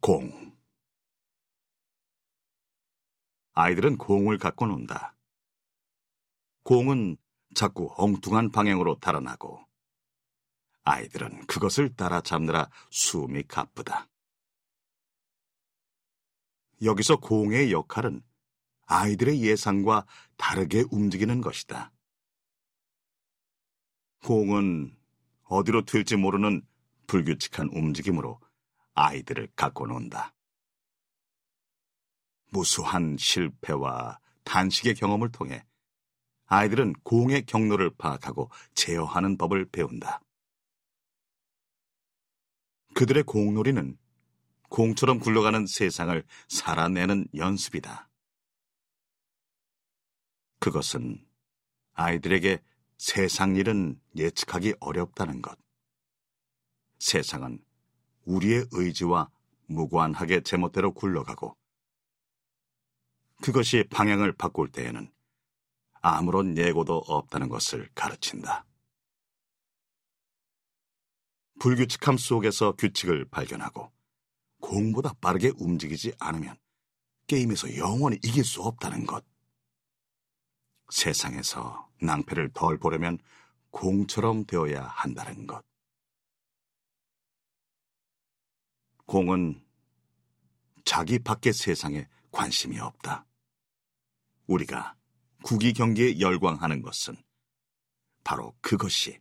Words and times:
공 0.00 0.56
아이들은 3.52 3.98
공을 3.98 4.38
갖고 4.38 4.66
논다. 4.66 5.14
공은 6.62 7.18
자꾸 7.54 7.92
엉뚱한 7.98 8.50
방향으로 8.50 8.98
달아나고 8.98 9.62
아이들은 10.84 11.46
그것을 11.46 11.94
따라 11.94 12.22
잡느라 12.22 12.70
숨이 12.90 13.42
가쁘다. 13.42 14.08
여기서 16.82 17.16
공의 17.16 17.70
역할은 17.70 18.22
아이들의 18.86 19.42
예상과 19.42 20.06
다르게 20.38 20.84
움직이는 20.90 21.42
것이다. 21.42 21.92
공은 24.24 24.96
어디로 25.42 25.84
튈지 25.84 26.16
모르는 26.16 26.66
불규칙한 27.06 27.68
움직임으로 27.74 28.40
아이들을 28.94 29.48
갖고 29.56 29.86
논다. 29.86 30.34
무수한 32.50 33.16
실패와 33.18 34.18
단식의 34.44 34.94
경험을 34.94 35.30
통해 35.30 35.64
아이들은 36.46 36.94
공의 37.04 37.46
경로를 37.46 37.90
파악하고 37.96 38.50
제어하는 38.74 39.38
법을 39.38 39.66
배운다. 39.66 40.20
그들의 42.94 43.22
공놀이는 43.22 43.96
공처럼 44.68 45.20
굴러가는 45.20 45.66
세상을 45.66 46.24
살아내는 46.48 47.28
연습이다. 47.34 48.08
그것은 50.58 51.24
아이들에게 51.92 52.62
세상 52.98 53.56
일은 53.56 54.00
예측하기 54.16 54.74
어렵다는 54.80 55.40
것. 55.40 55.58
세상은 56.98 57.64
우리의 58.24 58.66
의지와 58.72 59.30
무관하게 59.66 60.42
제멋대로 60.42 60.92
굴러가고 60.92 61.56
그것이 63.42 63.84
방향을 63.90 64.32
바꿀 64.32 64.70
때에는 64.70 65.10
아무런 66.02 66.56
예고도 66.56 66.96
없다는 67.06 67.48
것을 67.48 67.88
가르친다. 67.94 68.64
불규칙함 71.60 72.16
속에서 72.16 72.72
규칙을 72.72 73.26
발견하고 73.26 73.92
공보다 74.60 75.12
빠르게 75.20 75.52
움직이지 75.58 76.14
않으면 76.18 76.56
게임에서 77.26 77.76
영원히 77.76 78.18
이길 78.22 78.44
수 78.44 78.62
없다는 78.62 79.06
것. 79.06 79.24
세상에서 80.90 81.88
낭패를 82.00 82.50
덜 82.52 82.78
보려면 82.78 83.18
공처럼 83.70 84.44
되어야 84.46 84.82
한다는 84.82 85.46
것. 85.46 85.62
공은 89.10 89.60
자기 90.84 91.18
밖의 91.18 91.52
세상에 91.52 92.06
관심이 92.30 92.78
없다. 92.78 93.26
우리가 94.46 94.94
국위 95.42 95.72
경기에 95.72 96.20
열광하는 96.20 96.80
것은 96.80 97.16
바로 98.22 98.54
그것이 98.60 99.18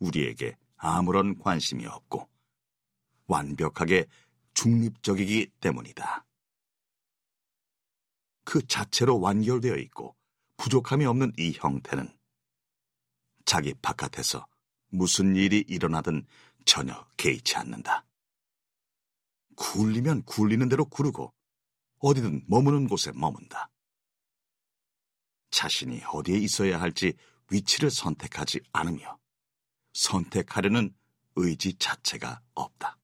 우리에게 0.00 0.56
아무런 0.74 1.38
관심이 1.38 1.86
없고 1.86 2.28
완벽하게 3.28 4.06
중립적이기 4.54 5.52
때문이다. 5.60 6.26
그 8.44 8.66
자체로 8.66 9.20
완결되어 9.20 9.76
있고 9.76 10.16
부족함이 10.56 11.06
없는 11.06 11.34
이 11.38 11.52
형태는 11.54 12.12
자기 13.44 13.74
바깥에서 13.74 14.44
무슨 14.88 15.36
일이 15.36 15.64
일어나든 15.68 16.26
전혀 16.64 17.06
개의치 17.16 17.54
않는다. 17.54 18.04
굴리면 19.60 20.22
굴리는 20.22 20.66
대로 20.70 20.86
구르고 20.86 21.34
어디든 21.98 22.44
머무는 22.48 22.88
곳에 22.88 23.12
머문다. 23.12 23.70
자신이 25.50 26.00
어디에 26.12 26.38
있어야 26.38 26.80
할지 26.80 27.12
위치를 27.50 27.90
선택하지 27.90 28.60
않으며 28.72 29.18
선택하려는 29.92 30.94
의지 31.36 31.74
자체가 31.74 32.40
없다. 32.54 32.96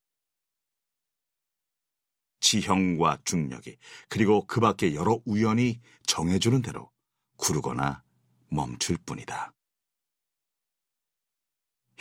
지형과 2.41 3.19
중력이 3.25 3.77
그리고 4.09 4.47
그 4.47 4.61
밖의 4.61 4.95
여러 4.95 5.21
우연이 5.27 5.81
정해주는 6.06 6.62
대로 6.62 6.91
구르거나 7.37 8.03
멈출 8.49 8.97
뿐이다. 9.05 9.53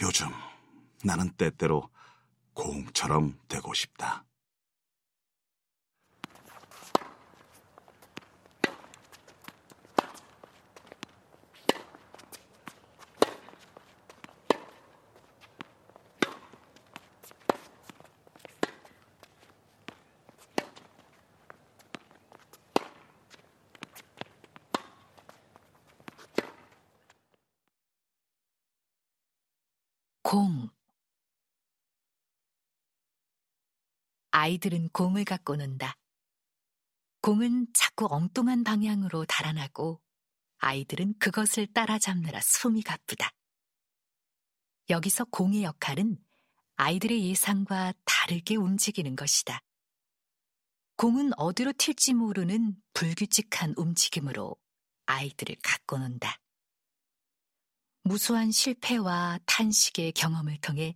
요즘 0.02 0.28
나는 1.04 1.30
때때로 1.34 1.90
공처럼 2.54 3.38
되고 3.50 3.74
싶다. 3.74 4.26
공 30.26 30.72
아이들은 34.32 34.90
공을 34.90 35.24
갖고 35.24 35.56
논다. 35.56 36.00
공은 37.22 37.68
자꾸 37.76 38.08
엉뚱한 38.10 38.64
방향으로 38.64 39.26
달아나고 39.26 40.02
아이들은 40.58 41.20
그것을 41.20 41.68
따라잡느라 41.68 42.40
숨이 42.42 42.82
가쁘다. 42.82 43.30
여기서 44.90 45.26
공의 45.26 45.62
역할은 45.62 46.18
아이들의 46.78 47.24
예상과 47.30 47.94
다르게 48.04 48.56
움직이는 48.56 49.16
것이다. 49.16 49.62
공은 50.96 51.34
어디로 51.38 51.74
튈지 51.74 52.16
모르는 52.16 52.76
불규칙한 52.94 53.76
움직임으로 53.78 54.56
아이들을 55.06 55.58
갖고 55.62 56.00
논다. 56.00 56.40
무수한 58.08 58.52
실패와 58.52 59.40
탄식의 59.48 60.12
경험을 60.12 60.62
통해 60.62 60.96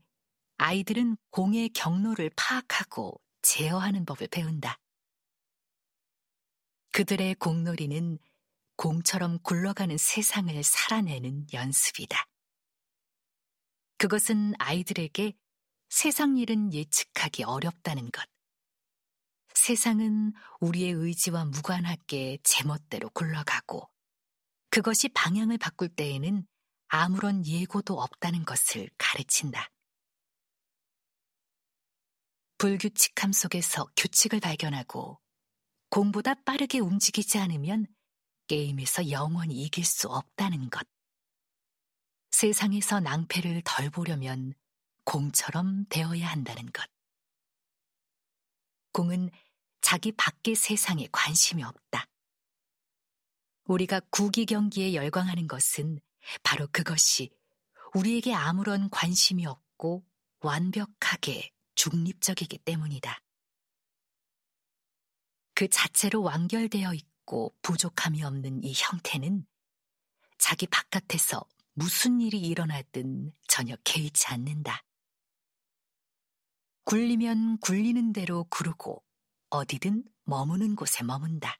아이들은 0.57 1.17
공의 1.31 1.69
경로를 1.69 2.29
파악하고 2.35 3.19
제어하는 3.41 4.05
법을 4.05 4.27
배운다. 4.27 4.79
그들의 6.91 7.33
공놀이는 7.35 8.19
공처럼 8.75 9.39
굴러가는 9.41 9.97
세상을 9.97 10.63
살아내는 10.63 11.47
연습이다. 11.51 12.27
그것은 13.97 14.53
아이들에게 14.59 15.33
세상 15.89 16.37
일은 16.37 16.71
예측하기 16.75 17.43
어렵다는 17.43 18.11
것. 18.11 18.23
세상은 19.55 20.33
우리의 20.59 20.91
의지와 20.91 21.45
무관하게 21.45 22.37
제멋대로 22.43 23.09
굴러가고 23.09 23.89
그것이 24.69 25.09
방향을 25.09 25.57
바꿀 25.57 25.89
때에는 25.89 26.45
아무런 26.89 27.45
예고도 27.45 27.99
없다는 28.01 28.45
것을 28.45 28.89
가르친다. 28.97 29.69
불규칙함 32.57 33.31
속에서 33.31 33.87
규칙을 33.95 34.39
발견하고 34.39 35.19
공보다 35.89 36.33
빠르게 36.43 36.79
움직이지 36.79 37.37
않으면 37.37 37.85
게임에서 38.47 39.11
영원히 39.11 39.63
이길 39.63 39.85
수 39.85 40.09
없다는 40.09 40.69
것. 40.69 40.85
세상에서 42.31 42.99
낭패를 42.99 43.61
덜 43.63 43.89
보려면 43.91 44.53
공처럼 45.03 45.85
되어야 45.89 46.27
한다는 46.27 46.71
것. 46.71 46.89
공은 48.93 49.29
자기 49.81 50.11
밖의 50.11 50.55
세상에 50.55 51.07
관심이 51.11 51.63
없다. 51.63 52.07
우리가 53.65 54.01
구기 54.09 54.45
경기에 54.45 54.95
열광하는 54.95 55.47
것은 55.47 56.01
바로 56.43 56.67
그것이 56.71 57.31
우리에게 57.93 58.33
아무런 58.33 58.89
관심이 58.89 59.45
없고 59.45 60.05
완벽하게 60.41 61.51
중립적이기 61.75 62.59
때문이다. 62.59 63.21
그 65.53 65.67
자체로 65.67 66.21
완결되어 66.21 66.93
있고 66.93 67.55
부족함이 67.61 68.23
없는 68.23 68.63
이 68.63 68.73
형태는 68.75 69.45
자기 70.37 70.67
바깥에서 70.67 71.45
무슨 71.73 72.21
일이 72.21 72.39
일어나든 72.39 73.33
전혀 73.47 73.75
개의치 73.83 74.27
않는다. 74.27 74.83
굴리면 76.85 77.59
굴리는 77.59 78.13
대로 78.13 78.45
구르고 78.45 79.03
어디든 79.49 80.05
머무는 80.23 80.75
곳에 80.75 81.03
머문다. 81.03 81.59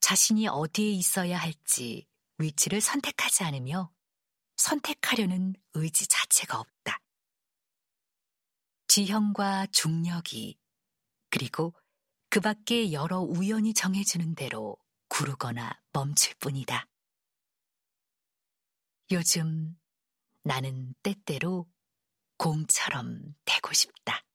자신이 0.00 0.48
어디에 0.48 0.90
있어야 0.90 1.38
할지 1.38 2.06
위치를 2.38 2.80
선택하지 2.80 3.44
않으며 3.44 3.92
선택하려는 4.56 5.54
의지 5.74 6.06
자체가 6.06 6.58
없다. 6.58 6.98
지형과 8.88 9.66
중력이 9.66 10.58
그리고 11.30 11.74
그 12.30 12.40
밖에 12.40 12.92
여러 12.92 13.20
우연히 13.20 13.74
정해주는 13.74 14.34
대로 14.34 14.76
구르거나 15.08 15.80
멈출 15.92 16.34
뿐이다. 16.40 16.86
요즘 19.10 19.78
나는 20.42 20.94
때때로 21.02 21.66
공처럼 22.36 23.34
되고 23.44 23.72
싶다. 23.72 24.27